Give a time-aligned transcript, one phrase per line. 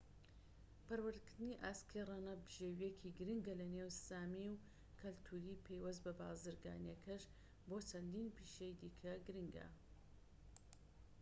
[0.85, 4.59] پەروەردەکردنی ئاسکی ڕەنە بژێوییەکی گرنگە لە نێو سامیی و
[4.99, 7.23] کەلتوری پەیوەست بە بازرگانیەکەش
[7.67, 9.67] بۆ چەندین پیشەی دیکە گرنگە